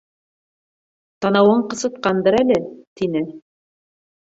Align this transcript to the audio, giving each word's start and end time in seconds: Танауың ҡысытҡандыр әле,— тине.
Танауың 1.25 1.61
ҡысытҡандыр 1.75 2.39
әле,— 2.41 2.59
тине. 3.03 3.25